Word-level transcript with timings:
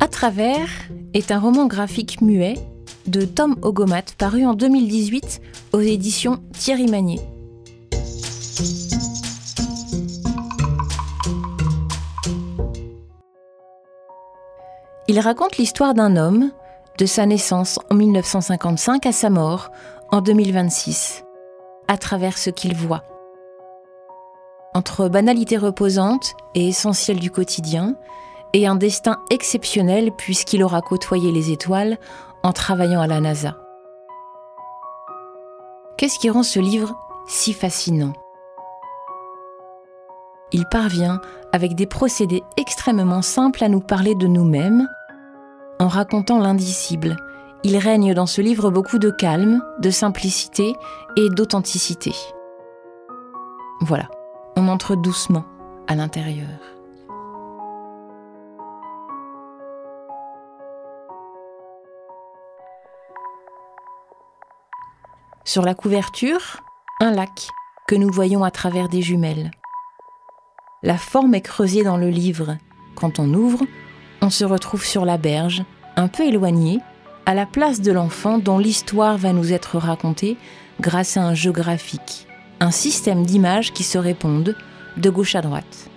À 0.00 0.08
travers 0.08 0.68
est 1.14 1.30
un 1.30 1.38
roman 1.38 1.66
graphique 1.66 2.20
muet 2.20 2.54
de 3.06 3.22
Tom 3.22 3.56
Ogomat 3.62 4.02
paru 4.16 4.46
en 4.46 4.54
2018 4.54 5.40
aux 5.72 5.80
éditions 5.80 6.40
Thierry 6.52 6.86
Magnier. 6.86 7.20
Il 15.08 15.18
raconte 15.18 15.56
l'histoire 15.56 15.94
d'un 15.94 16.16
homme, 16.16 16.52
de 16.98 17.06
sa 17.06 17.26
naissance 17.26 17.80
en 17.90 17.94
1955 17.94 19.06
à 19.06 19.12
sa 19.12 19.28
mort 19.28 19.70
en 20.12 20.20
2026, 20.20 21.24
à 21.88 21.98
travers 21.98 22.38
ce 22.38 22.50
qu'il 22.50 22.76
voit. 22.76 23.02
Entre 24.74 25.08
banalité 25.08 25.56
reposante 25.56 26.34
et 26.54 26.68
essentielle 26.68 27.18
du 27.18 27.30
quotidien, 27.30 27.96
et 28.52 28.66
un 28.66 28.74
destin 28.74 29.18
exceptionnel 29.30 30.12
puisqu'il 30.12 30.62
aura 30.62 30.80
côtoyé 30.80 31.32
les 31.32 31.50
étoiles 31.50 31.98
en 32.42 32.52
travaillant 32.52 33.00
à 33.00 33.06
la 33.06 33.20
NASA. 33.20 33.56
Qu'est-ce 35.96 36.18
qui 36.18 36.30
rend 36.30 36.42
ce 36.42 36.58
livre 36.58 36.96
si 37.26 37.52
fascinant? 37.52 38.12
Il 40.52 40.66
parvient, 40.66 41.20
avec 41.52 41.74
des 41.74 41.86
procédés 41.86 42.42
extrêmement 42.56 43.22
simples, 43.22 43.62
à 43.62 43.68
nous 43.68 43.80
parler 43.80 44.14
de 44.14 44.26
nous-mêmes, 44.26 44.88
en 45.78 45.86
racontant 45.86 46.38
l'indicible. 46.38 47.16
Il 47.62 47.76
règne 47.76 48.14
dans 48.14 48.26
ce 48.26 48.40
livre 48.40 48.70
beaucoup 48.70 48.98
de 48.98 49.10
calme, 49.10 49.62
de 49.80 49.90
simplicité 49.90 50.74
et 51.16 51.28
d'authenticité. 51.30 52.12
Voilà, 53.80 54.08
on 54.60 54.68
entre 54.68 54.94
doucement 54.94 55.44
à 55.88 55.94
l'intérieur. 55.94 56.46
Sur 65.44 65.62
la 65.62 65.74
couverture, 65.74 66.62
un 67.00 67.10
lac 67.10 67.48
que 67.88 67.94
nous 67.94 68.12
voyons 68.12 68.44
à 68.44 68.50
travers 68.50 68.90
des 68.90 69.00
jumelles. 69.00 69.50
La 70.82 70.98
forme 70.98 71.34
est 71.34 71.40
creusée 71.40 71.82
dans 71.82 71.96
le 71.96 72.10
livre. 72.10 72.58
Quand 72.94 73.18
on 73.18 73.32
ouvre, 73.32 73.62
on 74.20 74.28
se 74.28 74.44
retrouve 74.44 74.84
sur 74.84 75.06
la 75.06 75.16
berge, 75.16 75.64
un 75.96 76.08
peu 76.08 76.24
éloigné, 76.24 76.80
à 77.24 77.32
la 77.32 77.46
place 77.46 77.80
de 77.80 77.92
l'enfant 77.92 78.38
dont 78.38 78.58
l'histoire 78.58 79.16
va 79.16 79.32
nous 79.32 79.54
être 79.54 79.78
racontée 79.78 80.36
grâce 80.80 81.16
à 81.16 81.22
un 81.22 81.34
jeu 81.34 81.50
graphique, 81.50 82.26
un 82.60 82.70
système 82.70 83.24
d'images 83.24 83.72
qui 83.72 83.82
se 83.82 83.98
répondent 83.98 84.54
de 84.96 85.10
gauche 85.10 85.34
à 85.34 85.40
droite. 85.40 85.88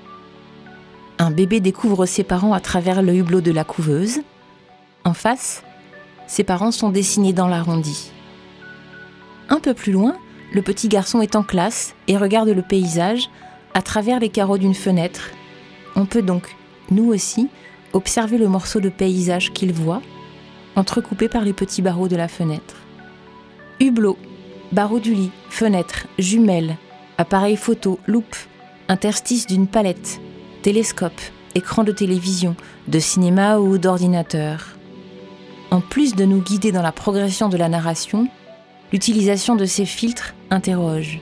Un 1.20 1.30
bébé 1.30 1.60
découvre 1.60 2.06
ses 2.06 2.24
parents 2.24 2.54
à 2.54 2.60
travers 2.60 3.02
le 3.02 3.14
hublot 3.14 3.42
de 3.42 3.52
la 3.52 3.64
couveuse. 3.64 4.22
En 5.04 5.14
face, 5.14 5.64
ses 6.26 6.44
parents 6.44 6.72
sont 6.72 6.90
dessinés 6.90 7.34
dans 7.34 7.48
l'arrondi. 7.48 8.12
Un 9.50 9.60
peu 9.60 9.74
plus 9.74 9.92
loin, 9.92 10.16
le 10.54 10.62
petit 10.62 10.88
garçon 10.88 11.22
est 11.22 11.36
en 11.36 11.44
classe 11.44 11.96
et 12.08 12.18
regarde 12.18 12.50
le 12.50 12.62
paysage 12.62 13.30
à 13.74 13.82
travers 13.82 14.20
les 14.20 14.30
carreaux 14.30 14.58
d'une 14.58 14.74
fenêtre. 14.74 15.32
On 15.96 16.06
peut 16.06 16.22
donc, 16.22 16.56
nous 16.90 17.12
aussi, 17.12 17.50
observer 17.92 18.38
le 18.38 18.48
morceau 18.48 18.80
de 18.80 18.90
paysage 18.90 19.52
qu'il 19.52 19.74
voit, 19.74 20.02
entrecoupé 20.76 21.28
par 21.28 21.44
les 21.44 21.54
petits 21.54 21.82
barreaux 21.82 22.08
de 22.08 22.16
la 22.16 22.28
fenêtre. 22.28 22.76
Hublot, 23.80 24.18
barreaux 24.74 25.00
du 25.00 25.14
lit, 25.14 25.32
fenêtre, 25.50 26.08
jumelles, 26.18 26.78
appareil 27.18 27.56
photo, 27.56 28.00
loupe, 28.08 28.36
interstice 28.90 29.46
d'une 29.46 29.68
palette, 29.68 30.20
télescope, 30.64 31.22
écran 31.56 31.84
de 31.84 31.92
télévision, 31.92 32.56
de 32.88 33.00
cinéma 33.00 33.60
ou 33.60 33.78
d'ordinateur. 33.78 34.76
En 35.70 35.80
plus 35.80 36.16
de 36.16 36.26
nous 36.26 36.42
guider 36.42 36.72
dans 36.72 36.82
la 36.82 36.92
progression 36.92 37.50
de 37.50 37.58
la 37.58 37.70
narration, 37.70 38.28
l'utilisation 38.92 39.56
de 39.56 39.66
ces 39.66 39.86
filtres 39.86 40.34
interroge. 40.50 41.20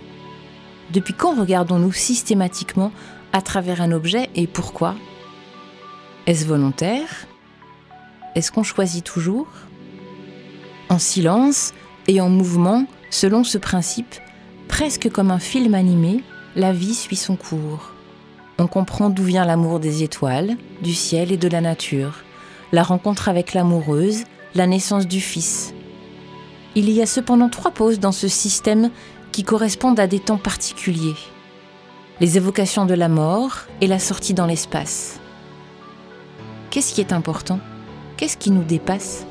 Depuis 0.92 1.14
quand 1.14 1.40
regardons-nous 1.40 1.94
systématiquement 1.94 2.92
à 3.34 3.42
travers 3.42 3.82
un 3.82 3.92
objet 3.92 4.30
et 4.36 4.48
pourquoi? 4.48 4.96
Est-ce 6.26 6.46
volontaire? 6.46 7.28
Est-ce 8.36 8.52
qu'on 8.52 8.64
choisit 8.64 9.04
toujours? 9.04 9.48
En 10.90 11.00
silence 11.00 11.74
et 12.08 12.22
en 12.22 12.30
mouvement, 12.30 12.86
selon 13.10 13.44
ce 13.44 13.58
principe, 13.58 14.16
presque 14.68 15.10
comme 15.10 15.32
un 15.32 15.40
film 15.40 15.76
animé, 15.76 16.24
la 16.56 16.74
vie 16.74 16.96
suit 16.96 17.16
son 17.16 17.36
cours. 17.36 17.94
On 18.58 18.68
comprend 18.68 19.10
d'où 19.10 19.24
vient 19.24 19.46
l'amour 19.46 19.80
des 19.80 20.04
étoiles, 20.04 20.58
du 20.82 20.94
ciel 20.94 21.32
et 21.32 21.38
de 21.38 21.48
la 21.48 21.62
nature, 21.62 22.24
la 22.72 22.84
rencontre 22.84 23.30
avec 23.30 23.54
l'amoureuse, 23.54 24.24
la 24.56 24.68
naissance 24.68 25.08
du 25.08 25.20
fils. 25.20 25.74
Il 26.76 26.90
y 26.90 27.02
a 27.02 27.06
cependant 27.06 27.50
trois 27.50 27.72
pauses 27.72 28.00
dans 28.00 28.12
ce 28.12 28.28
système 28.28 28.92
qui 29.32 29.44
correspondent 29.44 30.00
à 30.00 30.08
des 30.08 30.20
temps 30.20 30.38
particuliers. 30.38 31.16
Les 32.20 32.38
évocations 32.38 32.86
de 32.86 32.94
la 32.94 33.10
mort 33.10 33.62
et 33.82 33.88
la 33.88 34.00
sortie 34.00 34.34
dans 34.34 34.46
l'espace. 34.46 35.20
Qu'est-ce 36.70 36.94
qui 36.94 37.02
est 37.02 37.14
important? 37.14 37.60
Qu'est-ce 38.16 38.38
qui 38.38 38.52
nous 38.52 38.64
dépasse? 38.64 39.26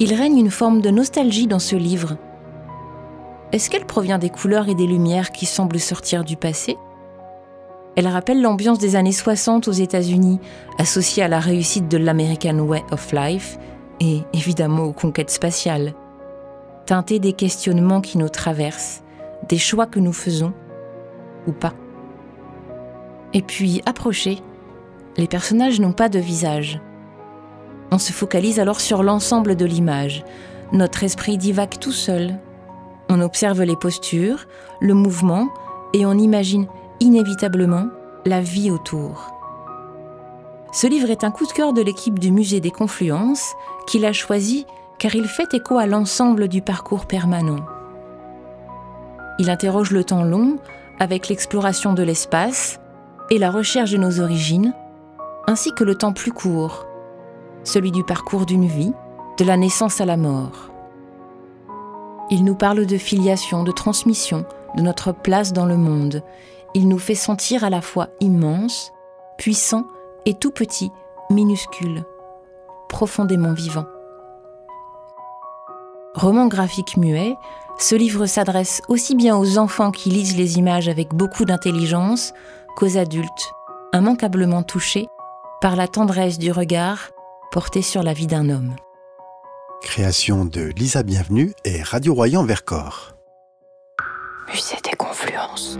Il 0.00 0.12
règne 0.12 0.38
une 0.38 0.50
forme 0.50 0.80
de 0.80 0.90
nostalgie 0.90 1.46
dans 1.46 1.60
ce 1.60 1.76
livre. 1.76 2.16
Est-ce 3.52 3.70
qu'elle 3.70 3.86
provient 3.86 4.18
des 4.18 4.30
couleurs 4.30 4.68
et 4.68 4.74
des 4.74 4.88
lumières 4.88 5.30
qui 5.30 5.46
semblent 5.46 5.78
sortir 5.78 6.24
du 6.24 6.36
passé? 6.36 6.76
Elle 7.94 8.08
rappelle 8.08 8.42
l'ambiance 8.42 8.80
des 8.80 8.96
années 8.96 9.12
60 9.12 9.68
aux 9.68 9.72
États-Unis, 9.72 10.40
associée 10.78 11.22
à 11.22 11.28
la 11.28 11.38
réussite 11.38 11.86
de 11.86 11.96
l'American 11.96 12.58
Way 12.58 12.82
of 12.90 13.12
Life 13.12 13.56
et 14.00 14.22
évidemment 14.32 14.82
aux 14.82 14.92
conquêtes 14.92 15.30
spatiales. 15.30 15.94
Teintée 16.86 17.20
des 17.20 17.32
questionnements 17.32 18.00
qui 18.00 18.18
nous 18.18 18.28
traversent, 18.28 19.04
des 19.48 19.58
choix 19.58 19.86
que 19.86 20.00
nous 20.00 20.12
faisons 20.12 20.52
ou 21.46 21.52
pas. 21.52 21.74
Et 23.32 23.42
puis, 23.42 23.80
approchés, 23.86 24.40
les 25.16 25.28
personnages 25.28 25.80
n'ont 25.80 25.92
pas 25.92 26.08
de 26.08 26.18
visage. 26.18 26.80
On 27.94 27.98
se 27.98 28.10
focalise 28.10 28.58
alors 28.58 28.80
sur 28.80 29.04
l'ensemble 29.04 29.54
de 29.54 29.64
l'image. 29.64 30.24
Notre 30.72 31.04
esprit 31.04 31.38
divague 31.38 31.78
tout 31.78 31.92
seul. 31.92 32.34
On 33.08 33.20
observe 33.20 33.62
les 33.62 33.76
postures, 33.76 34.48
le 34.80 34.94
mouvement, 34.94 35.48
et 35.92 36.04
on 36.04 36.14
imagine 36.14 36.66
inévitablement 36.98 37.86
la 38.26 38.40
vie 38.40 38.72
autour. 38.72 39.32
Ce 40.72 40.88
livre 40.88 41.08
est 41.08 41.22
un 41.22 41.30
coup 41.30 41.46
de 41.46 41.52
cœur 41.52 41.72
de 41.72 41.82
l'équipe 41.82 42.18
du 42.18 42.32
Musée 42.32 42.58
des 42.58 42.72
Confluences, 42.72 43.52
qui 43.86 44.00
l'a 44.00 44.12
choisi 44.12 44.66
car 44.98 45.14
il 45.14 45.28
fait 45.28 45.54
écho 45.54 45.78
à 45.78 45.86
l'ensemble 45.86 46.48
du 46.48 46.62
parcours 46.62 47.06
permanent. 47.06 47.64
Il 49.38 49.50
interroge 49.50 49.92
le 49.92 50.02
temps 50.02 50.24
long 50.24 50.56
avec 50.98 51.28
l'exploration 51.28 51.92
de 51.92 52.02
l'espace, 52.02 52.80
et 53.30 53.38
la 53.38 53.52
recherche 53.52 53.92
de 53.92 53.98
nos 53.98 54.18
origines, 54.18 54.74
ainsi 55.46 55.72
que 55.72 55.84
le 55.84 55.94
temps 55.94 56.12
plus 56.12 56.32
court, 56.32 56.86
celui 57.64 57.90
du 57.90 58.04
parcours 58.04 58.46
d'une 58.46 58.66
vie, 58.66 58.92
de 59.38 59.44
la 59.44 59.56
naissance 59.56 60.00
à 60.00 60.04
la 60.04 60.16
mort. 60.16 60.70
Il 62.30 62.44
nous 62.44 62.54
parle 62.54 62.86
de 62.86 62.96
filiation, 62.96 63.64
de 63.64 63.72
transmission, 63.72 64.44
de 64.76 64.82
notre 64.82 65.12
place 65.12 65.52
dans 65.52 65.66
le 65.66 65.76
monde. 65.76 66.22
Il 66.74 66.88
nous 66.88 66.98
fait 66.98 67.14
sentir 67.14 67.64
à 67.64 67.70
la 67.70 67.80
fois 67.80 68.08
immense, 68.20 68.92
puissant 69.36 69.84
et 70.24 70.34
tout 70.34 70.50
petit, 70.50 70.90
minuscule, 71.30 72.04
profondément 72.88 73.52
vivant. 73.52 73.84
Roman 76.14 76.46
graphique 76.46 76.96
muet, 76.96 77.34
ce 77.78 77.96
livre 77.96 78.26
s'adresse 78.26 78.82
aussi 78.88 79.16
bien 79.16 79.36
aux 79.36 79.58
enfants 79.58 79.90
qui 79.90 80.10
lisent 80.10 80.36
les 80.36 80.58
images 80.58 80.88
avec 80.88 81.12
beaucoup 81.12 81.44
d'intelligence 81.44 82.32
qu'aux 82.76 82.96
adultes, 82.96 83.52
immanquablement 83.92 84.62
touchés 84.62 85.08
par 85.60 85.76
la 85.76 85.88
tendresse 85.88 86.38
du 86.38 86.52
regard 86.52 87.10
porté 87.54 87.82
sur 87.82 88.02
la 88.02 88.14
vie 88.14 88.26
d'un 88.26 88.50
homme. 88.50 88.74
Création 89.80 90.44
de 90.44 90.72
Lisa 90.76 91.04
Bienvenue 91.04 91.54
et 91.64 91.84
Radio 91.84 92.12
Royan 92.12 92.42
Vercors. 92.42 93.14
Musée 94.48 94.78
des 94.82 94.96
Confluences. 94.96 95.78